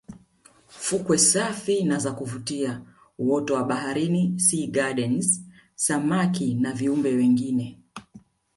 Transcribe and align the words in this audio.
Fukwe 0.85 1.17
safi 1.17 1.83
na 1.83 1.99
za 1.99 2.11
kuvutia 2.11 2.81
uoto 3.19 3.53
wa 3.53 3.63
baharini 3.63 4.39
sea 4.39 4.67
gardens 4.67 5.41
samaki 5.75 6.53
na 6.55 6.73
viumbe 6.73 7.13
wengine 7.15 7.79